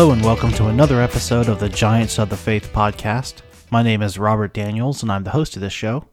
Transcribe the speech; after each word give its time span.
Hello, 0.00 0.12
and 0.12 0.24
welcome 0.24 0.50
to 0.52 0.68
another 0.68 1.02
episode 1.02 1.50
of 1.50 1.60
the 1.60 1.68
Giants 1.68 2.18
of 2.18 2.30
the 2.30 2.36
Faith 2.38 2.72
podcast. 2.72 3.42
My 3.70 3.82
name 3.82 4.00
is 4.00 4.18
Robert 4.18 4.54
Daniels, 4.54 5.02
and 5.02 5.12
I'm 5.12 5.24
the 5.24 5.32
host 5.32 5.56
of 5.56 5.60
this 5.60 5.74
show. 5.74 6.06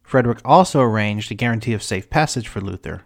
Frederick 0.03 0.41
also 0.45 0.81
arranged 0.81 1.33
a 1.33 1.35
guarantee 1.35 1.73
of 1.73 1.83
safe 1.83 2.09
passage 2.11 2.47
for 2.47 2.61
Luther. 2.61 3.03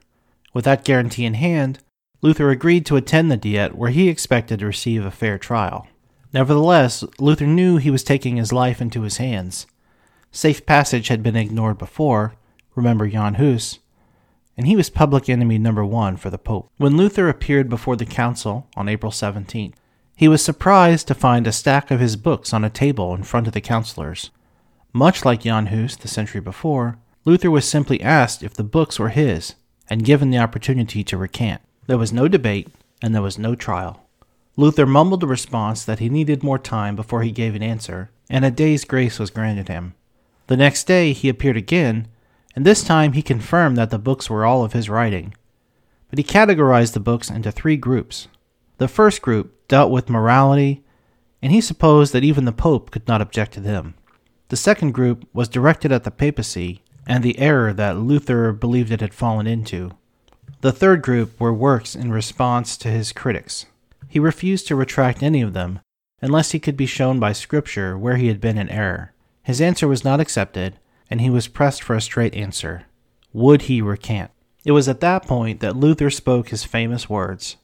With 0.52 0.64
that 0.64 0.84
guarantee 0.84 1.24
in 1.24 1.34
hand, 1.34 1.78
Luther 2.22 2.50
agreed 2.50 2.84
to 2.86 2.96
attend 2.96 3.30
the 3.30 3.36
Diet 3.36 3.76
where 3.76 3.90
he 3.90 4.08
expected 4.08 4.58
to 4.58 4.66
receive 4.66 5.04
a 5.04 5.10
fair 5.10 5.38
trial. 5.38 5.86
Nevertheless, 6.32 7.04
Luther 7.18 7.46
knew 7.46 7.76
he 7.76 7.90
was 7.90 8.02
taking 8.02 8.36
his 8.36 8.52
life 8.52 8.80
into 8.80 9.02
his 9.02 9.18
hands. 9.18 9.66
Safe 10.32 10.66
passage 10.66 11.08
had 11.08 11.22
been 11.22 11.36
ignored 11.36 11.78
before, 11.78 12.34
remember 12.76 13.08
Jan 13.08 13.34
Hus, 13.34 13.80
and 14.56 14.66
he 14.66 14.76
was 14.76 14.90
public 14.90 15.28
enemy 15.28 15.58
number 15.58 15.84
one 15.84 16.16
for 16.16 16.30
the 16.30 16.38
Pope. 16.38 16.70
When 16.76 16.96
Luther 16.96 17.28
appeared 17.28 17.68
before 17.68 17.96
the 17.96 18.06
council 18.06 18.68
on 18.76 18.88
April 18.88 19.10
17th, 19.10 19.74
he 20.14 20.28
was 20.28 20.42
surprised 20.42 21.08
to 21.08 21.14
find 21.14 21.46
a 21.46 21.52
stack 21.52 21.90
of 21.90 22.00
his 22.00 22.16
books 22.16 22.54
on 22.54 22.64
a 22.64 22.70
table 22.70 23.14
in 23.14 23.22
front 23.22 23.46
of 23.46 23.52
the 23.52 23.60
councilors. 23.60 24.30
Much 24.92 25.24
like 25.24 25.42
Jan 25.42 25.66
Hus 25.66 25.96
the 25.96 26.08
century 26.08 26.40
before, 26.40 26.98
Luther 27.24 27.50
was 27.50 27.68
simply 27.68 28.00
asked 28.00 28.42
if 28.42 28.54
the 28.54 28.64
books 28.64 28.98
were 28.98 29.10
his 29.10 29.56
and 29.90 30.04
given 30.04 30.30
the 30.30 30.38
opportunity 30.38 31.04
to 31.04 31.18
recant. 31.18 31.60
There 31.86 31.98
was 31.98 32.12
no 32.12 32.28
debate 32.28 32.68
and 33.02 33.14
there 33.14 33.22
was 33.22 33.38
no 33.38 33.54
trial. 33.54 34.08
Luther 34.56 34.86
mumbled 34.86 35.22
a 35.22 35.26
response 35.26 35.84
that 35.84 35.98
he 35.98 36.08
needed 36.08 36.42
more 36.42 36.58
time 36.58 36.96
before 36.96 37.22
he 37.22 37.30
gave 37.30 37.54
an 37.54 37.62
answer, 37.62 38.10
and 38.30 38.42
a 38.42 38.50
day's 38.50 38.86
grace 38.86 39.18
was 39.18 39.28
granted 39.28 39.68
him. 39.68 39.94
The 40.46 40.56
next 40.56 40.84
day 40.84 41.12
he 41.12 41.28
appeared 41.28 41.58
again 41.58 42.08
and 42.56 42.64
this 42.64 42.82
time 42.82 43.12
he 43.12 43.22
confirmed 43.22 43.76
that 43.76 43.90
the 43.90 43.98
books 43.98 44.30
were 44.30 44.46
all 44.46 44.64
of 44.64 44.72
his 44.72 44.88
writing. 44.88 45.34
But 46.08 46.18
he 46.18 46.24
categorized 46.24 46.94
the 46.94 47.00
books 47.00 47.30
into 47.30 47.52
three 47.52 47.76
groups. 47.76 48.28
The 48.78 48.88
first 48.88 49.20
group 49.20 49.68
dealt 49.68 49.92
with 49.92 50.08
morality, 50.08 50.82
and 51.42 51.52
he 51.52 51.60
supposed 51.60 52.12
that 52.14 52.24
even 52.24 52.46
the 52.46 52.52
Pope 52.52 52.90
could 52.90 53.06
not 53.06 53.20
object 53.20 53.52
to 53.52 53.60
them. 53.60 53.94
The 54.48 54.56
second 54.56 54.92
group 54.92 55.28
was 55.34 55.48
directed 55.48 55.92
at 55.92 56.04
the 56.04 56.10
papacy 56.10 56.82
and 57.06 57.22
the 57.22 57.38
error 57.38 57.72
that 57.72 57.98
Luther 57.98 58.52
believed 58.52 58.90
it 58.90 59.00
had 59.00 59.14
fallen 59.14 59.46
into. 59.46 59.92
The 60.62 60.72
third 60.72 61.02
group 61.02 61.38
were 61.38 61.52
works 61.52 61.94
in 61.94 62.10
response 62.10 62.76
to 62.78 62.88
his 62.88 63.12
critics. 63.12 63.66
He 64.08 64.18
refused 64.18 64.66
to 64.68 64.76
retract 64.76 65.22
any 65.22 65.42
of 65.42 65.52
them 65.52 65.80
unless 66.22 66.52
he 66.52 66.58
could 66.58 66.76
be 66.76 66.86
shown 66.86 67.20
by 67.20 67.32
Scripture 67.32 67.98
where 67.98 68.16
he 68.16 68.28
had 68.28 68.40
been 68.40 68.56
in 68.56 68.68
error. 68.70 69.12
His 69.42 69.60
answer 69.60 69.86
was 69.86 70.04
not 70.04 70.20
accepted, 70.20 70.78
and 71.10 71.20
he 71.20 71.30
was 71.30 71.48
pressed 71.48 71.82
for 71.82 71.94
a 71.94 72.00
straight 72.00 72.34
answer. 72.34 72.84
Would 73.32 73.62
he 73.62 73.82
recant? 73.82 74.30
It 74.64 74.72
was 74.72 74.88
at 74.88 75.00
that 75.00 75.26
point 75.26 75.60
that 75.60 75.76
Luther 75.76 76.10
spoke 76.10 76.48
his 76.48 76.64
famous 76.64 77.08
words 77.08 77.56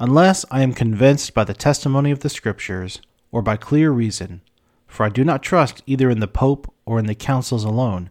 Unless 0.00 0.44
I 0.50 0.62
am 0.62 0.74
convinced 0.74 1.34
by 1.34 1.42
the 1.44 1.54
testimony 1.54 2.12
of 2.12 2.20
the 2.20 2.28
Scriptures, 2.28 3.00
or 3.32 3.42
by 3.42 3.56
clear 3.56 3.90
reason, 3.90 4.42
for 4.86 5.04
I 5.04 5.08
do 5.08 5.24
not 5.24 5.42
trust 5.42 5.82
either 5.86 6.08
in 6.08 6.20
the 6.20 6.28
Pope 6.28 6.72
or 6.86 6.98
in 7.00 7.06
the 7.06 7.16
councils 7.16 7.64
alone, 7.64 8.10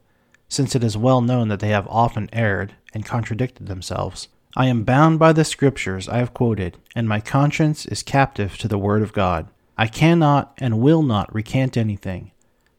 since 0.49 0.75
it 0.75 0.83
is 0.83 0.97
well 0.97 1.21
known 1.21 1.47
that 1.47 1.61
they 1.61 1.69
have 1.69 1.87
often 1.87 2.29
erred 2.33 2.73
and 2.93 3.05
contradicted 3.05 3.67
themselves. 3.67 4.27
I 4.55 4.67
am 4.67 4.83
bound 4.83 5.17
by 5.19 5.33
the 5.33 5.45
Scriptures 5.45 6.09
I 6.09 6.17
have 6.17 6.33
quoted, 6.33 6.77
and 6.95 7.07
my 7.07 7.19
conscience 7.19 7.85
is 7.85 8.03
captive 8.03 8.57
to 8.57 8.67
the 8.67 8.77
Word 8.77 9.01
of 9.01 9.13
God. 9.13 9.47
I 9.77 9.87
cannot 9.87 10.53
and 10.57 10.79
will 10.79 11.03
not 11.03 11.33
recant 11.33 11.77
anything, 11.77 12.31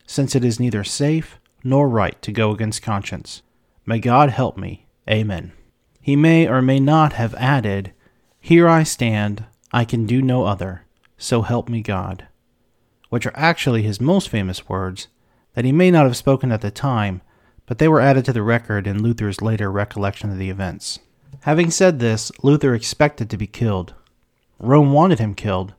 since 0.07 0.35
it 0.35 0.45
is 0.45 0.61
neither 0.61 0.85
safe 0.85 1.39
nor 1.63 1.89
right 1.89 2.21
to 2.23 2.33
go 2.33 2.51
against 2.51 2.83
conscience. 2.83 3.43
May 3.87 3.99
God 3.99 4.31
help 4.31 4.57
me. 4.57 4.87
Amen. 5.09 5.53
He 6.01 6.17
may 6.17 6.49
or 6.49 6.63
may 6.63 6.81
not 6.81 7.15
have 7.15 7.35
added, 7.35 7.93
Here 8.41 8.69
I 8.69 8.83
stand, 8.83 9.45
I 9.73 9.85
can 9.85 10.07
do 10.07 10.23
no 10.23 10.45
other, 10.45 10.87
so 11.17 11.43
help 11.43 11.69
me 11.69 11.83
God, 11.83 12.27
which 13.11 13.27
are 13.27 13.37
actually 13.37 13.83
his 13.83 14.01
most 14.01 14.29
famous 14.29 14.69
words 14.69 15.09
that 15.55 15.65
he 15.65 15.73
may 15.73 15.91
not 15.91 16.05
have 16.05 16.17
spoken 16.17 16.53
at 16.53 16.61
the 16.61 16.71
time, 16.71 17.21
but 17.67 17.79
they 17.79 17.89
were 17.89 18.01
added 18.01 18.25
to 18.25 18.33
the 18.33 18.43
record 18.43 18.87
in 18.87 19.03
Luther's 19.03 19.43
later 19.43 19.71
recollection 19.71 20.31
of 20.31 20.39
the 20.39 20.51
events. 20.51 21.01
Having 21.41 21.71
said 21.71 21.99
this, 21.99 22.33
Luther 22.43 22.75
expected 22.75 23.29
to 23.31 23.37
be 23.37 23.47
killed. 23.47 23.95
Rome 24.59 24.93
wanted 24.93 25.19
him 25.19 25.35
killed, 25.35 25.75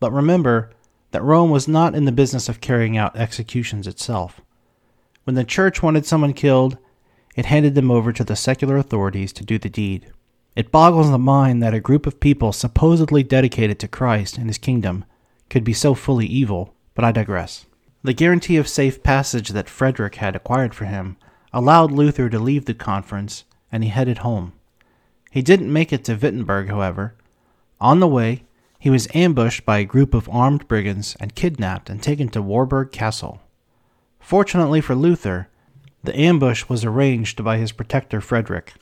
but 0.00 0.12
remember 0.12 0.70
that 1.10 1.22
Rome 1.22 1.50
was 1.50 1.68
not 1.68 1.94
in 1.94 2.04
the 2.04 2.12
business 2.12 2.48
of 2.48 2.60
carrying 2.60 2.96
out 2.96 3.16
executions 3.16 3.86
itself. 3.86 4.40
When 5.24 5.34
the 5.34 5.44
church 5.44 5.82
wanted 5.82 6.06
someone 6.06 6.34
killed, 6.34 6.78
it 7.34 7.46
handed 7.46 7.74
them 7.74 7.90
over 7.90 8.12
to 8.12 8.24
the 8.24 8.36
secular 8.36 8.76
authorities 8.76 9.32
to 9.34 9.44
do 9.44 9.58
the 9.58 9.68
deed. 9.68 10.12
It 10.54 10.70
boggles 10.70 11.10
the 11.10 11.18
mind 11.18 11.62
that 11.62 11.74
a 11.74 11.80
group 11.80 12.06
of 12.06 12.20
people 12.20 12.52
supposedly 12.52 13.22
dedicated 13.22 13.78
to 13.80 13.88
Christ 13.88 14.38
and 14.38 14.46
his 14.46 14.58
kingdom 14.58 15.04
could 15.50 15.64
be 15.64 15.72
so 15.72 15.94
fully 15.94 16.26
evil, 16.26 16.74
but 16.94 17.04
I 17.04 17.10
digress. 17.10 17.66
The 18.02 18.12
guarantee 18.12 18.56
of 18.58 18.68
safe 18.68 19.02
passage 19.02 19.48
that 19.48 19.68
Frederick 19.68 20.16
had 20.16 20.36
acquired 20.36 20.74
for 20.74 20.84
him 20.84 21.16
allowed 21.52 21.90
Luther 21.90 22.28
to 22.28 22.38
leave 22.38 22.66
the 22.66 22.74
conference, 22.74 23.44
and 23.72 23.82
he 23.82 23.90
headed 23.90 24.18
home. 24.18 24.52
He 25.30 25.40
didn't 25.40 25.72
make 25.72 25.92
it 25.92 26.04
to 26.04 26.14
Wittenberg, 26.14 26.68
however. 26.68 27.14
On 27.80 28.00
the 28.00 28.06
way, 28.06 28.44
he 28.78 28.90
was 28.90 29.08
ambushed 29.14 29.64
by 29.64 29.78
a 29.78 29.84
group 29.84 30.12
of 30.12 30.28
armed 30.28 30.68
brigands 30.68 31.16
and 31.18 31.34
kidnapped 31.34 31.88
and 31.88 32.02
taken 32.02 32.28
to 32.28 32.42
Wartburg 32.42 32.92
Castle. 32.92 33.40
Fortunately 34.24 34.80
for 34.80 34.94
Luther, 34.94 35.48
the 36.02 36.18
ambush 36.18 36.66
was 36.66 36.82
arranged 36.82 37.44
by 37.44 37.58
his 37.58 37.72
protector 37.72 38.22
Frederick. 38.22 38.72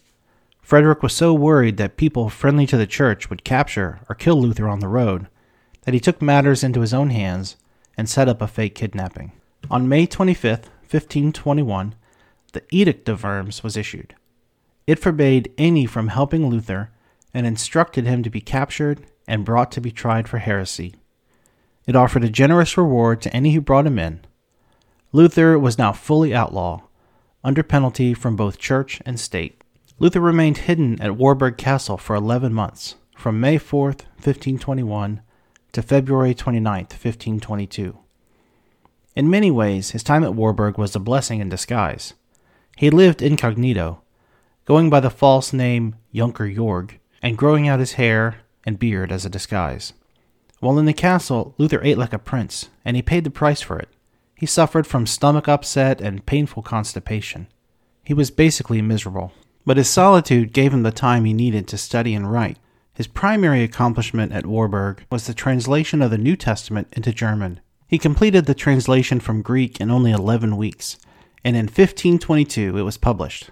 Frederick 0.60 1.02
was 1.02 1.12
so 1.12 1.34
worried 1.34 1.78
that 1.78 1.96
people 1.96 2.28
friendly 2.28 2.64
to 2.64 2.76
the 2.76 2.86
church 2.86 3.28
would 3.28 3.42
capture 3.42 3.98
or 4.08 4.14
kill 4.14 4.40
Luther 4.40 4.68
on 4.68 4.78
the 4.78 4.86
road 4.86 5.26
that 5.82 5.94
he 5.94 5.98
took 5.98 6.22
matters 6.22 6.62
into 6.62 6.80
his 6.80 6.94
own 6.94 7.10
hands 7.10 7.56
and 7.98 8.08
set 8.08 8.28
up 8.28 8.40
a 8.40 8.46
fake 8.46 8.76
kidnapping. 8.76 9.32
On 9.68 9.88
May 9.88 10.06
25, 10.06 10.58
1521, 10.60 11.96
the 12.52 12.62
Edict 12.70 13.08
of 13.08 13.24
Worms 13.24 13.64
was 13.64 13.76
issued. 13.76 14.14
It 14.86 15.00
forbade 15.00 15.52
any 15.58 15.86
from 15.86 16.06
helping 16.06 16.48
Luther 16.48 16.92
and 17.34 17.48
instructed 17.48 18.06
him 18.06 18.22
to 18.22 18.30
be 18.30 18.40
captured 18.40 19.08
and 19.26 19.44
brought 19.44 19.72
to 19.72 19.80
be 19.80 19.90
tried 19.90 20.28
for 20.28 20.38
heresy. 20.38 20.94
It 21.84 21.96
offered 21.96 22.22
a 22.22 22.30
generous 22.30 22.78
reward 22.78 23.20
to 23.22 23.34
any 23.34 23.54
who 23.54 23.60
brought 23.60 23.88
him 23.88 23.98
in. 23.98 24.20
Luther 25.14 25.58
was 25.58 25.76
now 25.76 25.92
fully 25.92 26.34
outlaw, 26.34 26.80
under 27.44 27.62
penalty 27.62 28.14
from 28.14 28.34
both 28.34 28.58
church 28.58 29.02
and 29.04 29.20
state. 29.20 29.62
Luther 29.98 30.20
remained 30.20 30.58
hidden 30.58 30.98
at 31.02 31.16
Wartburg 31.18 31.58
Castle 31.58 31.98
for 31.98 32.16
11 32.16 32.54
months, 32.54 32.94
from 33.14 33.38
May 33.38 33.58
4, 33.58 33.88
1521 33.88 35.20
to 35.72 35.82
February 35.82 36.34
29, 36.34 36.74
1522. 36.84 37.98
In 39.14 39.28
many 39.28 39.50
ways, 39.50 39.90
his 39.90 40.02
time 40.02 40.24
at 40.24 40.34
Wartburg 40.34 40.78
was 40.78 40.96
a 40.96 41.00
blessing 41.00 41.40
in 41.40 41.50
disguise. 41.50 42.14
He 42.78 42.88
lived 42.88 43.20
incognito, 43.20 44.00
going 44.64 44.88
by 44.88 45.00
the 45.00 45.10
false 45.10 45.52
name 45.52 45.96
Junker 46.14 46.48
Jorg, 46.48 46.92
and 47.20 47.36
growing 47.36 47.68
out 47.68 47.80
his 47.80 47.92
hair 47.92 48.36
and 48.64 48.78
beard 48.78 49.12
as 49.12 49.26
a 49.26 49.30
disguise. 49.30 49.92
While 50.60 50.78
in 50.78 50.86
the 50.86 50.94
castle, 50.94 51.54
Luther 51.58 51.82
ate 51.82 51.98
like 51.98 52.14
a 52.14 52.18
prince, 52.18 52.70
and 52.82 52.96
he 52.96 53.02
paid 53.02 53.24
the 53.24 53.30
price 53.30 53.60
for 53.60 53.78
it. 53.78 53.90
He 54.42 54.46
suffered 54.46 54.88
from 54.88 55.06
stomach 55.06 55.46
upset 55.46 56.00
and 56.00 56.26
painful 56.26 56.64
constipation. 56.64 57.46
He 58.02 58.12
was 58.12 58.32
basically 58.32 58.82
miserable. 58.82 59.32
But 59.64 59.76
his 59.76 59.88
solitude 59.88 60.52
gave 60.52 60.74
him 60.74 60.82
the 60.82 60.90
time 60.90 61.24
he 61.24 61.32
needed 61.32 61.68
to 61.68 61.78
study 61.78 62.12
and 62.12 62.28
write. 62.28 62.58
His 62.92 63.06
primary 63.06 63.62
accomplishment 63.62 64.32
at 64.32 64.44
Wartburg 64.44 65.04
was 65.12 65.28
the 65.28 65.32
translation 65.32 66.02
of 66.02 66.10
the 66.10 66.18
New 66.18 66.34
Testament 66.34 66.88
into 66.90 67.12
German. 67.12 67.60
He 67.86 67.98
completed 67.98 68.46
the 68.46 68.54
translation 68.56 69.20
from 69.20 69.42
Greek 69.42 69.80
in 69.80 69.92
only 69.92 70.10
11 70.10 70.56
weeks, 70.56 70.98
and 71.44 71.54
in 71.54 71.66
1522 71.66 72.76
it 72.76 72.82
was 72.82 72.96
published. 72.96 73.50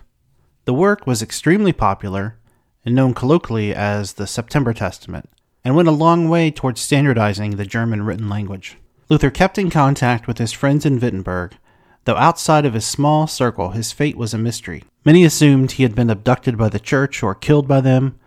The 0.65 0.75
work 0.75 1.07
was 1.07 1.23
extremely 1.23 1.73
popular 1.73 2.37
and 2.85 2.97
known 2.97 3.15
colloquially 3.15 3.73
as 3.73 4.15
the 4.15 4.27
September 4.27 4.75
Testament, 4.75 5.31
and 5.65 5.77
went 5.77 5.87
a 5.87 5.93
long 5.93 6.29
way 6.29 6.51
towards 6.51 6.81
standardizing 6.81 7.53
the 7.53 7.65
German 7.65 8.03
written 8.03 8.29
language. 8.29 8.77
Luther 9.11 9.31
kept 9.31 9.59
in 9.59 9.71
contact 9.71 10.29
with 10.29 10.39
his 10.39 10.53
friends 10.53 10.87
in 10.87 11.01
Wittenberg, 11.01 11.57
though 12.05 12.17
outside 12.17 12.65
of 12.65 12.75
his 12.75 12.87
small 12.87 13.27
circle 13.27 13.71
his 13.71 13.91
fate 13.91 14.17
was 14.17 14.33
a 14.33 14.39
mystery. 14.39 14.85
Many 15.05 15.25
assumed 15.25 15.73
he 15.73 15.83
had 15.83 15.97
been 15.97 16.11
abducted 16.11 16.57
by 16.57 16.69
the 16.69 16.79
church 16.79 17.21
or 17.21 17.35
killed 17.35 17.67
by 17.67 17.81
them, 17.81 18.21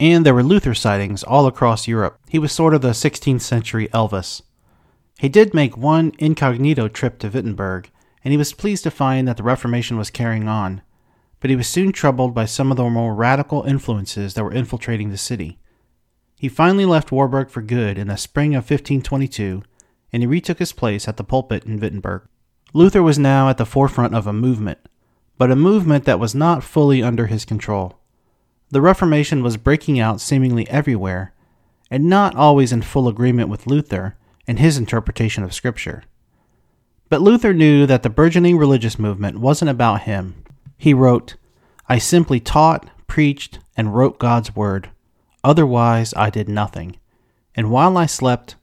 and 0.00 0.26
there 0.26 0.34
were 0.34 0.42
Luther 0.42 0.74
sightings 0.74 1.22
all 1.22 1.46
across 1.46 1.86
Europe. 1.86 2.18
He 2.28 2.40
was 2.40 2.50
sort 2.50 2.74
of 2.74 2.82
the 2.82 2.90
16th 2.90 3.42
century 3.42 3.86
Elvis. 3.94 4.42
He 5.20 5.28
did 5.28 5.54
make 5.54 5.76
one 5.76 6.12
incognito 6.18 6.88
trip 6.88 7.20
to 7.20 7.28
Wittenberg, 7.28 7.88
and 8.24 8.32
he 8.32 8.38
was 8.38 8.52
pleased 8.52 8.82
to 8.84 8.90
find 8.90 9.28
that 9.28 9.36
the 9.36 9.44
Reformation 9.44 9.96
was 9.96 10.10
carrying 10.10 10.48
on, 10.48 10.82
but 11.38 11.50
he 11.50 11.56
was 11.56 11.68
soon 11.68 11.92
troubled 11.92 12.34
by 12.34 12.44
some 12.44 12.72
of 12.72 12.76
the 12.76 12.90
more 12.90 13.14
radical 13.14 13.62
influences 13.62 14.34
that 14.34 14.42
were 14.42 14.52
infiltrating 14.52 15.10
the 15.10 15.16
city. 15.16 15.58
He 16.36 16.48
finally 16.48 16.84
left 16.84 17.12
Wartburg 17.12 17.50
for 17.50 17.62
good 17.62 17.98
in 17.98 18.08
the 18.08 18.16
spring 18.16 18.54
of 18.54 18.64
1522, 18.64 19.62
and 20.12 20.22
he 20.22 20.26
retook 20.26 20.58
his 20.58 20.72
place 20.72 21.08
at 21.08 21.16
the 21.16 21.24
pulpit 21.24 21.64
in 21.64 21.78
Wittenberg. 21.78 22.22
Luther 22.72 23.02
was 23.02 23.18
now 23.18 23.48
at 23.48 23.58
the 23.58 23.66
forefront 23.66 24.14
of 24.14 24.26
a 24.26 24.32
movement, 24.32 24.78
but 25.36 25.50
a 25.50 25.56
movement 25.56 26.04
that 26.04 26.20
was 26.20 26.34
not 26.34 26.64
fully 26.64 27.02
under 27.02 27.26
his 27.26 27.44
control. 27.44 27.98
The 28.70 28.80
Reformation 28.80 29.42
was 29.42 29.56
breaking 29.56 29.98
out 29.98 30.20
seemingly 30.20 30.68
everywhere, 30.68 31.32
and 31.90 32.04
not 32.04 32.34
always 32.34 32.72
in 32.72 32.82
full 32.82 33.08
agreement 33.08 33.48
with 33.48 33.66
Luther 33.66 34.16
and 34.46 34.58
his 34.58 34.76
interpretation 34.76 35.42
of 35.42 35.54
Scripture. 35.54 36.02
But 37.08 37.22
Luther 37.22 37.54
knew 37.54 37.86
that 37.86 38.02
the 38.02 38.10
burgeoning 38.10 38.58
religious 38.58 38.98
movement 38.98 39.38
wasn't 39.38 39.70
about 39.70 40.02
him. 40.02 40.44
He 40.76 40.92
wrote, 40.92 41.36
I 41.88 41.96
simply 41.96 42.40
taught, 42.40 42.90
preached, 43.06 43.60
and 43.76 43.94
wrote 43.94 44.18
God's 44.18 44.54
word. 44.54 44.90
Otherwise, 45.42 46.12
I 46.14 46.28
did 46.28 46.48
nothing. 46.48 46.98
And 47.54 47.70
while 47.70 47.96
I 47.96 48.04
slept, 48.04 48.56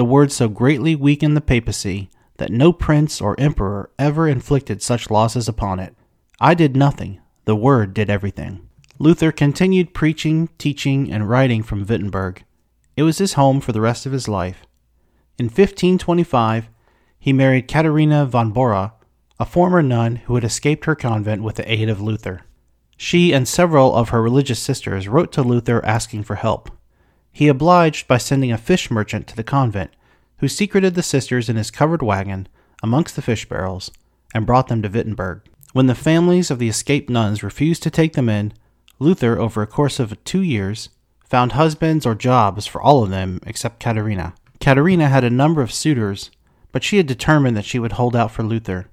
the 0.00 0.04
word 0.06 0.32
so 0.32 0.48
greatly 0.48 0.96
weakened 0.96 1.36
the 1.36 1.42
papacy 1.42 2.08
that 2.38 2.50
no 2.50 2.72
prince 2.72 3.20
or 3.20 3.38
emperor 3.38 3.90
ever 3.98 4.26
inflicted 4.26 4.80
such 4.80 5.10
losses 5.10 5.46
upon 5.46 5.78
it. 5.78 5.94
I 6.40 6.54
did 6.54 6.74
nothing, 6.74 7.20
the 7.44 7.54
word 7.54 7.92
did 7.92 8.08
everything. 8.08 8.66
Luther 8.98 9.30
continued 9.30 9.92
preaching, 9.92 10.48
teaching, 10.56 11.12
and 11.12 11.28
writing 11.28 11.62
from 11.62 11.84
Wittenberg. 11.84 12.44
It 12.96 13.02
was 13.02 13.18
his 13.18 13.34
home 13.34 13.60
for 13.60 13.72
the 13.72 13.82
rest 13.82 14.06
of 14.06 14.12
his 14.12 14.26
life. 14.26 14.64
In 15.38 15.48
1525, 15.48 16.70
he 17.18 17.34
married 17.34 17.68
Katharina 17.68 18.24
von 18.24 18.52
Bora, 18.52 18.94
a 19.38 19.44
former 19.44 19.82
nun 19.82 20.16
who 20.16 20.34
had 20.34 20.44
escaped 20.44 20.86
her 20.86 20.94
convent 20.94 21.42
with 21.42 21.56
the 21.56 21.70
aid 21.70 21.90
of 21.90 22.00
Luther. 22.00 22.46
She 22.96 23.34
and 23.34 23.46
several 23.46 23.94
of 23.94 24.08
her 24.08 24.22
religious 24.22 24.60
sisters 24.60 25.08
wrote 25.08 25.30
to 25.32 25.42
Luther 25.42 25.84
asking 25.84 26.22
for 26.22 26.36
help. 26.36 26.70
He 27.32 27.48
obliged 27.48 28.08
by 28.08 28.18
sending 28.18 28.52
a 28.52 28.58
fish 28.58 28.90
merchant 28.90 29.26
to 29.28 29.36
the 29.36 29.44
convent, 29.44 29.90
who 30.38 30.48
secreted 30.48 30.94
the 30.94 31.02
sisters 31.02 31.48
in 31.48 31.56
his 31.56 31.70
covered 31.70 32.02
wagon 32.02 32.48
amongst 32.82 33.16
the 33.16 33.22
fish 33.22 33.48
barrels 33.48 33.90
and 34.34 34.46
brought 34.46 34.68
them 34.68 34.82
to 34.82 34.88
Wittenberg. 34.88 35.42
When 35.72 35.86
the 35.86 35.94
families 35.94 36.50
of 36.50 36.58
the 36.58 36.68
escaped 36.68 37.10
nuns 37.10 37.42
refused 37.42 37.82
to 37.84 37.90
take 37.90 38.14
them 38.14 38.28
in, 38.28 38.52
Luther, 38.98 39.38
over 39.38 39.62
a 39.62 39.66
course 39.66 40.00
of 40.00 40.22
two 40.24 40.42
years, 40.42 40.88
found 41.24 41.52
husbands 41.52 42.04
or 42.04 42.14
jobs 42.14 42.66
for 42.66 42.82
all 42.82 43.02
of 43.04 43.10
them 43.10 43.40
except 43.46 43.80
Katharina. 43.80 44.34
Katharina 44.58 45.08
had 45.08 45.24
a 45.24 45.30
number 45.30 45.62
of 45.62 45.72
suitors, 45.72 46.30
but 46.72 46.82
she 46.82 46.96
had 46.96 47.06
determined 47.06 47.56
that 47.56 47.64
she 47.64 47.78
would 47.78 47.92
hold 47.92 48.16
out 48.16 48.30
for 48.30 48.42
Luther. 48.42 48.86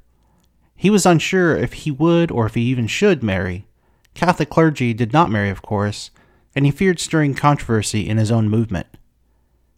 He 0.75 0.89
was 0.89 1.05
unsure 1.05 1.57
if 1.57 1.73
he 1.73 1.91
would 1.91 2.31
or 2.31 2.45
if 2.45 2.53
he 2.53 2.61
even 2.61 2.87
should 2.87 3.23
marry. 3.23 3.65
Catholic 4.13 4.49
clergy 4.49 4.93
did 4.93 5.11
not 5.11 5.31
marry, 5.31 5.49
of 5.49 5.61
course, 5.61 6.11
and 6.57 6.65
he 6.65 6.71
feared 6.71 6.99
stirring 6.99 7.35
controversy 7.35 8.09
in 8.09 8.17
his 8.17 8.31
own 8.31 8.49
movement. 8.49 8.87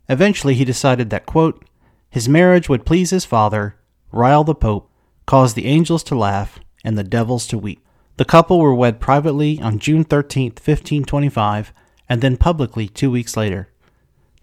Eventually, 0.07 0.53
he 0.53 0.63
decided 0.63 1.09
that, 1.09 1.25
quote, 1.25 1.65
his 2.09 2.29
marriage 2.29 2.69
would 2.69 2.85
please 2.85 3.09
his 3.09 3.25
father, 3.25 3.75
rile 4.13 4.45
the 4.45 4.55
Pope, 4.55 4.89
cause 5.25 5.55
the 5.55 5.65
angels 5.65 6.03
to 6.03 6.15
laugh, 6.15 6.57
and 6.81 6.97
the 6.97 7.03
devils 7.03 7.45
to 7.47 7.57
weep. 7.57 7.85
The 8.15 8.23
couple 8.23 8.59
were 8.59 8.73
wed 8.73 9.01
privately 9.01 9.59
on 9.59 9.79
June 9.79 10.05
13, 10.05 10.51
1525, 10.51 11.73
and 12.07 12.21
then 12.21 12.37
publicly 12.37 12.87
two 12.87 13.11
weeks 13.11 13.35
later. 13.35 13.67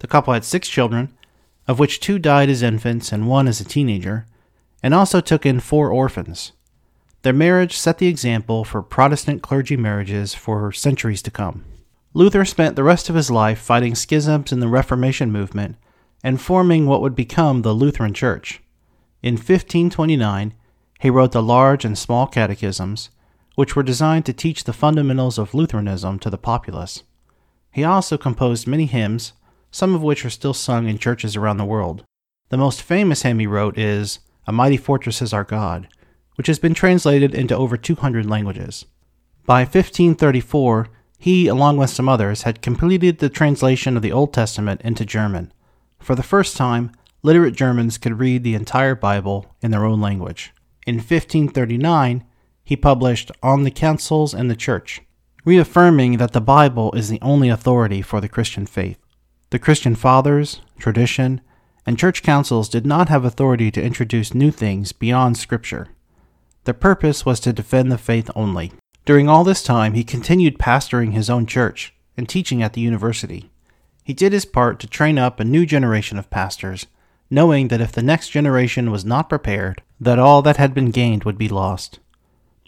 The 0.01 0.07
couple 0.07 0.35
had 0.35 0.45
six 0.45 0.69
children, 0.69 1.17
of 1.67 1.79
which 1.79 2.01
two 2.01 2.19
died 2.19 2.51
as 2.51 2.61
infants 2.63 3.13
and 3.13 3.27
one 3.27 3.49
as 3.49 3.63
a 3.63 3.65
teenager, 3.65 4.27
and 4.83 4.93
also 4.93 5.23
took 5.23 5.47
in 5.47 5.61
four 5.61 5.91
orphans. 5.91 6.53
Their 7.23 7.33
marriage 7.33 7.79
set 7.79 7.97
the 7.97 8.09
example 8.09 8.63
for 8.63 8.83
Protestant 8.83 9.41
clergy 9.41 9.79
marriages 9.79 10.35
for 10.35 10.71
centuries 10.71 11.23
to 11.23 11.31
come. 11.31 11.65
Luther 12.17 12.47
spent 12.47 12.77
the 12.77 12.83
rest 12.83 13.11
of 13.11 13.15
his 13.15 13.31
life 13.31 13.59
fighting 13.59 13.95
schisms 13.95 14.51
in 14.51 14.61
the 14.61 14.69
Reformation 14.69 15.31
movement 15.31 15.77
and 16.25 16.41
forming 16.41 16.87
what 16.87 17.03
would 17.03 17.15
become 17.15 17.61
the 17.61 17.75
Lutheran 17.75 18.15
Church. 18.15 18.63
In 19.23 19.35
1529, 19.35 20.55
he 20.99 21.11
wrote 21.11 21.33
the 21.33 21.43
large 21.43 21.85
and 21.85 21.99
small 21.99 22.27
catechisms, 22.27 23.11
which 23.55 23.77
were 23.77 23.83
designed 23.83 24.25
to 24.25 24.33
teach 24.33 24.65
the 24.65 24.73
fundamentals 24.73 25.37
of 25.37 25.53
Lutheranism 25.53 26.19
to 26.21 26.31
the 26.31 26.39
populace. 26.39 27.03
He 27.71 27.85
also 27.85 28.17
composed 28.17 28.67
many 28.67 28.87
hymns, 28.87 29.35
some 29.71 29.95
of 29.95 30.03
which 30.03 30.25
are 30.25 30.31
still 30.31 30.55
sung 30.55 30.89
in 30.89 30.97
churches 30.97 31.37
around 31.37 31.59
the 31.59 31.67
world. 31.67 32.03
The 32.49 32.57
most 32.57 32.81
famous 32.81 33.25
hymn 33.25 33.41
he 33.41 33.47
wrote 33.47 33.77
is 33.77 34.21
a 34.47 34.53
Mighty 34.53 34.79
Fortress 34.79 35.21
is 35.21 35.35
Our 35.35 35.45
God, 35.45 35.87
which 36.37 36.47
has 36.47 36.59
been 36.59 36.73
translated 36.73 37.35
into 37.35 37.55
over 37.55 37.77
200 37.77 38.25
languages. 38.25 38.87
By 39.45 39.65
1534, 39.65 40.89
he, 41.19 41.49
along 41.49 41.77
with 41.77 41.91
some 41.91 42.09
others, 42.09 42.43
had 42.43 42.63
completed 42.63 43.19
the 43.19 43.29
translation 43.29 43.97
of 43.97 44.03
the 44.03 44.13
Old 44.13 44.33
Testament 44.33 44.81
into 44.83 45.05
German. 45.05 45.53
For 45.99 46.15
the 46.15 46.23
first 46.23 46.57
time, 46.57 46.93
literate 47.23 47.55
Germans 47.55 47.99
could 47.99 48.19
read 48.19 48.45
the 48.45 48.55
entire 48.55 48.95
Bible 48.95 49.55
in 49.61 49.71
their 49.71 49.85
own 49.85 50.01
language. 50.01 50.53
In 50.87 50.97
1539, 50.97 52.25
he 52.63 52.77
published 52.77 53.31
On 53.43 53.63
the 53.63 53.71
Councils 53.71 54.35
and 54.35 54.51
the 54.51 54.57
Church, 54.57 55.01
reaffirming 55.45 56.19
that 56.19 56.33
the 56.33 56.41
Bible 56.41 56.93
is 56.93 57.09
the 57.09 57.21
only 57.23 57.49
authority 57.49 58.03
for 58.03 58.21
the 58.21 58.29
Christian 58.29 58.67
faith. 58.67 58.99
The 59.51 59.59
Christian 59.59 59.95
fathers, 59.95 60.61
tradition, 60.79 61.41
and 61.87 61.99
church 61.99 62.23
councils 62.23 62.69
did 62.69 62.85
not 62.85 63.09
have 63.09 63.25
authority 63.25 63.71
to 63.71 63.83
introduce 63.83 64.35
new 64.35 64.51
things 64.51 64.93
beyond 64.93 65.37
Scripture. 65.37 65.89
Their 66.65 66.75
purpose 66.75 67.25
was 67.25 67.39
to 67.41 67.53
defend 67.53 67.93
the 67.93 67.99
faith 67.99 68.29
only. 68.35 68.73
During 69.07 69.29
all 69.29 69.45
this 69.45 69.63
time, 69.63 69.95
he 69.95 70.03
continued 70.03 70.59
pastoring 70.59 71.13
his 71.13 71.31
own 71.31 71.47
church 71.47 71.95
and 72.17 72.29
teaching 72.29 72.61
at 72.61 72.73
the 72.73 72.81
university. 72.81 73.49
He 74.03 74.13
did 74.13 74.33
his 74.33 74.45
part 74.45 74.81
to 74.81 74.89
train 74.89 75.17
up 75.17 75.39
a 75.39 75.45
new 75.45 75.65
generation 75.65 76.19
of 76.19 76.29
pastors, 76.29 76.87
knowing 77.31 77.69
that 77.69 77.81
if 77.81 77.93
the 77.93 78.03
next 78.03 78.31
generation 78.31 78.91
was 78.91 79.05
not 79.05 79.29
prepared, 79.29 79.81
that 80.01 80.19
all 80.19 80.43
that 80.43 80.57
had 80.57 80.75
been 80.75 80.91
gained 80.91 81.23
would 81.23 81.39
be 81.39 81.49
lost. 81.49 82.01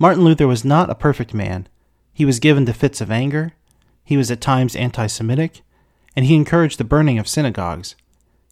Martin 0.01 0.23
Luther 0.25 0.47
was 0.47 0.65
not 0.65 0.89
a 0.89 0.95
perfect 0.95 1.35
man. 1.35 1.67
He 2.15 2.25
was 2.25 2.39
given 2.39 2.67
to 2.67 2.73
fits 2.73 3.01
of 3.01 3.11
anger, 3.11 3.55
he 4.05 4.17
was 4.17 4.31
at 4.31 4.41
times 4.41 4.77
anti 4.77 5.09
Semitic, 5.09 5.63
and 6.15 6.25
he 6.25 6.37
encouraged 6.37 6.79
the 6.79 6.85
burning 6.85 7.19
of 7.19 7.27
synagogues. 7.27 7.97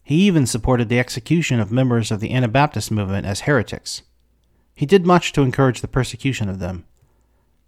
He 0.03 0.27
even 0.27 0.45
supported 0.45 0.89
the 0.89 0.99
execution 0.99 1.61
of 1.61 1.71
members 1.71 2.11
of 2.11 2.19
the 2.19 2.31
Anabaptist 2.31 2.91
movement 2.91 3.25
as 3.25 3.41
heretics. 3.41 4.03
He 4.75 4.85
did 4.85 5.05
much 5.05 5.31
to 5.33 5.41
encourage 5.41 5.79
the 5.79 5.87
persecution 5.87 6.49
of 6.49 6.59
them. 6.59 6.83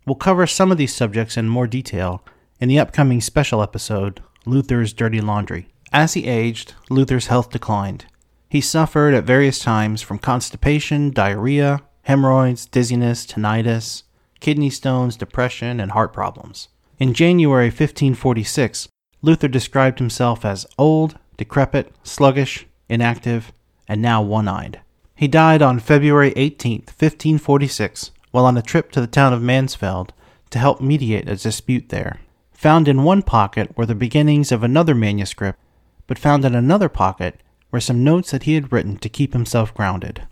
We'll 0.09 0.15
cover 0.15 0.47
some 0.47 0.71
of 0.71 0.79
these 0.79 0.95
subjects 0.95 1.37
in 1.37 1.49
more 1.49 1.67
detail 1.67 2.23
in 2.59 2.67
the 2.67 2.79
upcoming 2.79 3.21
special 3.21 3.61
episode, 3.61 4.23
Luther's 4.43 4.91
Dirty 4.91 5.21
Laundry. 5.21 5.67
As 5.93 6.15
he 6.15 6.25
aged, 6.25 6.73
Luther's 6.89 7.27
health 7.27 7.51
declined. 7.51 8.05
He 8.49 8.59
suffered 8.59 9.13
at 9.13 9.23
various 9.23 9.59
times 9.59 10.01
from 10.01 10.17
constipation, 10.17 11.11
diarrhea, 11.11 11.83
hemorrhoids, 12.01 12.65
dizziness, 12.65 13.23
tinnitus, 13.27 14.01
kidney 14.39 14.71
stones, 14.71 15.15
depression, 15.15 15.79
and 15.79 15.91
heart 15.91 16.11
problems. 16.11 16.69
In 16.97 17.13
January 17.13 17.67
1546, 17.67 18.87
Luther 19.21 19.47
described 19.47 19.99
himself 19.99 20.43
as 20.43 20.65
old, 20.79 21.19
decrepit, 21.37 21.93
sluggish, 22.01 22.65
inactive, 22.89 23.51
and 23.87 24.01
now 24.01 24.23
one 24.23 24.47
eyed. 24.47 24.81
He 25.15 25.27
died 25.27 25.61
on 25.61 25.77
February 25.77 26.33
18, 26.35 26.79
1546, 26.79 28.09
while 28.31 28.45
on 28.45 28.57
a 28.57 28.61
trip 28.61 28.91
to 28.91 29.01
the 29.01 29.07
town 29.07 29.33
of 29.33 29.41
Mansfeld 29.41 30.09
to 30.49 30.59
help 30.59 30.81
mediate 30.81 31.29
a 31.29 31.35
dispute 31.35 31.89
there. 31.89 32.19
Found 32.53 32.87
in 32.87 33.03
one 33.03 33.21
pocket 33.21 33.75
were 33.77 33.85
the 33.85 33.95
beginnings 33.95 34.51
of 34.51 34.63
another 34.63 34.93
manuscript, 34.93 35.59
but 36.07 36.19
found 36.19 36.43
in 36.43 36.55
another 36.55 36.89
pocket 36.89 37.41
were 37.71 37.79
some 37.79 38.03
notes 38.03 38.31
that 38.31 38.43
he 38.43 38.55
had 38.55 38.71
written 38.71 38.97
to 38.97 39.09
keep 39.09 39.33
himself 39.33 39.73
grounded. 39.73 40.27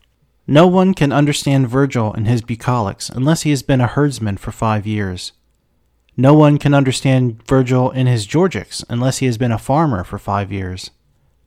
No 0.48 0.66
one 0.66 0.94
can 0.94 1.12
understand 1.12 1.68
Virgil 1.68 2.14
and 2.14 2.28
his 2.28 2.42
bucolics 2.42 3.10
unless 3.10 3.44
he 3.44 3.50
has 3.50 3.64
been 3.64 3.82
a 3.82 3.88
herdsman 3.88 4.38
for 4.38 4.52
five 4.52 4.88
years. 4.88 5.34
No 6.16 6.34
one 6.34 6.58
can 6.58 6.74
understand 6.74 7.46
Virgil 7.48 7.92
in 7.92 8.08
his 8.08 8.26
Georgics 8.26 8.84
unless 8.90 9.20
he 9.20 9.26
has 9.26 9.38
been 9.38 9.52
a 9.52 9.60
farmer 9.60 10.04
for 10.04 10.18
five 10.18 10.52
years. 10.52 10.90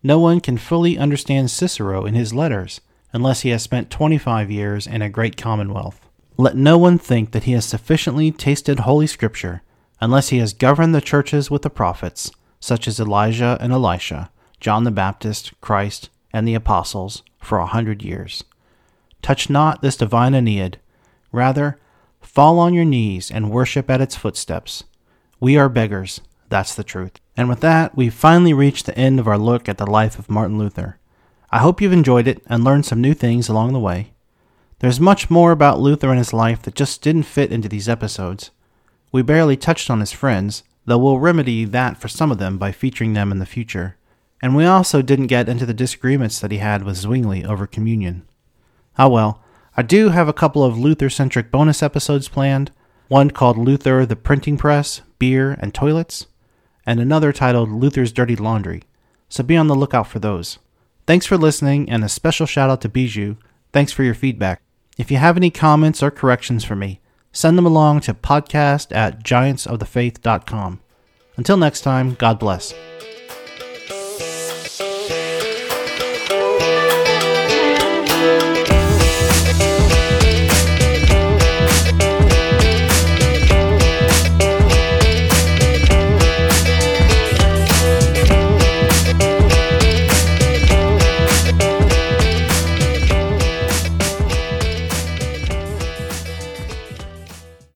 No 0.03 0.19
one 0.19 0.41
can 0.41 0.59
fully 0.59 0.97
understand 0.97 1.51
Cicero 1.51 2.05
in 2.05 2.15
his 2.15 2.33
letters 2.33 2.81
unless 3.13 3.41
he 3.41 3.49
has 3.51 3.63
spent 3.63 3.91
25 3.91 4.51
years 4.51 4.87
in 4.87 5.03
a 5.03 5.11
great 5.11 5.37
commonwealth. 5.37 6.09
Let 6.41 6.57
no 6.57 6.79
one 6.79 6.97
think 6.97 7.33
that 7.33 7.43
he 7.43 7.53
has 7.53 7.67
sufficiently 7.67 8.33
tasted 8.33 8.81
Holy 8.81 9.07
Scripture 9.07 9.61
unless 10.01 10.31
he 10.31 10.39
has 10.39 10.55
governed 10.55 10.95
the 10.95 11.03
churches 11.03 11.51
with 11.51 11.61
the 11.61 11.69
prophets, 11.69 12.31
such 12.59 12.89
as 12.89 12.99
Elijah 12.99 13.59
and 13.61 13.75
Elisha, 13.75 14.31
John 14.59 14.85
the 14.85 14.91
Baptist, 14.91 15.53
Christ, 15.61 16.09
and 16.33 16.49
the 16.49 16.55
apostles, 16.55 17.23
for 17.43 17.59
a 17.59 17.67
hundred 17.67 18.03
years. 18.03 18.43
Touch 19.21 19.51
not 19.51 19.83
this 19.83 19.99
divine 19.99 20.35
Aeneid. 20.35 20.79
Rather, 21.31 21.79
fall 22.23 22.59
on 22.59 22.73
your 22.73 22.87
knees 22.87 23.31
and 23.31 23.51
worship 23.51 23.91
at 23.91 24.01
its 24.01 24.17
footsteps. 24.17 24.85
We 25.41 25.59
are 25.59 25.69
beggars, 25.69 26.23
that's 26.49 26.75
the 26.75 26.83
truth. 26.83 27.21
And 27.37 27.51
with 27.51 27.61
that, 27.61 27.95
we've 27.99 28.15
finally 28.15 28.55
reached 28.55 28.87
the 28.87 28.97
end 28.97 29.21
of 29.21 29.29
our 29.29 29.37
look 29.37 29.69
at 29.69 29.77
the 29.77 29.85
life 29.85 30.19
of 30.19 30.31
Martin 30.31 30.57
Luther. 30.57 30.97
I 31.51 31.59
hope 31.59 31.83
you've 31.83 31.93
enjoyed 31.93 32.27
it 32.27 32.43
and 32.47 32.65
learned 32.65 32.87
some 32.87 33.03
new 33.03 33.13
things 33.13 33.51
along 33.51 33.75
the 33.75 33.79
way. 33.79 34.13
There's 34.81 34.99
much 34.99 35.29
more 35.29 35.53
about 35.53 35.79
Luther 35.79 36.09
and 36.09 36.19
his 36.19 36.33
life 36.33 36.63
that 36.63 36.75
just 36.75 37.03
didn't 37.03 37.25
fit 37.25 37.53
into 37.53 37.69
these 37.69 37.89
episodes. 37.89 38.51
We 39.13 39.21
barely 39.21 39.57
touched 39.57 39.91
on 39.91 40.01
his 40.01 40.13
friends, 40.13 40.63
though 40.87 40.97
we'll 40.97 41.19
remedy 41.19 41.67
that 41.67 41.99
for 41.99 42.09
some 42.09 42.33
of 42.33 42.39
them 42.39 42.57
by 42.57 42.73
featuring 42.73 43.13
them 43.13 43.31
in 43.31 43.39
the 43.39 43.47
future. 43.47 43.97
And 44.41 44.57
we 44.57 44.65
also 44.65 45.03
didn't 45.03 45.27
get 45.27 45.51
into 45.51 45.67
the 45.67 45.75
disagreements 45.75 46.41
that 46.41 46.51
he 46.51 46.59
had 46.59 46.83
with 46.83 46.97
Zwingli 46.97 47.45
over 47.45 47.67
communion. 47.67 48.27
Ah 48.99 49.09
well, 49.09 49.43
I 49.77 49.83
do 49.83 50.09
have 50.09 50.29
a 50.29 50.33
couple 50.33 50.65
of 50.65 50.79
Luther 50.79 51.11
centric 51.11 51.51
bonus 51.51 51.83
episodes 51.83 52.29
planned, 52.29 52.71
one 53.09 53.31
called 53.31 53.59
Luther, 53.59 54.07
the 54.07 54.17
Printing 54.17 54.57
Press, 54.57 55.03
Beer, 55.19 55.59
and 55.61 55.75
Toilets, 55.75 56.27
and 56.87 57.01
another 57.01 57.35
titled 57.35 57.71
Luther's 57.71 58.13
Dirty 58.13 58.35
Laundry, 58.35 58.85
so 59.29 59.45
be 59.45 59.59
on 59.59 59.67
the 59.67 59.75
lookout 59.75 60.09
for 60.09 60.21
those. 60.21 60.59
Thanks 61.07 61.27
for 61.27 61.37
listening, 61.37 61.91
and 61.91 62.03
a 62.03 62.09
special 62.09 62.47
shout 62.47 62.71
out 62.71 62.81
to 62.81 62.89
Bijou. 62.89 63.37
Thanks 63.73 63.93
for 63.93 64.05
your 64.05 64.15
feedback. 64.15 64.63
If 65.01 65.11
you 65.11 65.17
have 65.17 65.39
any 65.39 65.49
comments 65.49 66.03
or 66.03 66.11
corrections 66.11 66.63
for 66.63 66.77
me, 66.77 67.01
send 67.33 67.57
them 67.57 67.65
along 67.65 68.01
to 68.01 68.13
podcast 68.13 68.95
at 68.95 69.25
giantsofthefaith.com. 69.25 70.81
Until 71.39 71.57
next 71.57 71.81
time, 71.81 72.17
God 72.17 72.39
bless. 72.39 72.75